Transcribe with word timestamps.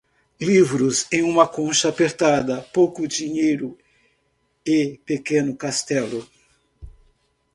Livros 0.41 1.05
e 1.11 1.21
uma 1.21 1.47
concha 1.47 1.89
apertada, 1.89 2.63
pouco 2.73 3.07
dinheiro 3.07 3.77
e 4.65 4.99
pequeno 5.05 5.55
castelo. 5.55 6.27